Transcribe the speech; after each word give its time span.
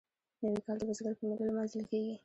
نوی 0.43 0.59
کال 0.65 0.77
د 0.79 0.83
بزګر 0.89 1.13
په 1.17 1.23
میله 1.27 1.45
لمانځل 1.49 1.83
کیږي. 1.91 2.13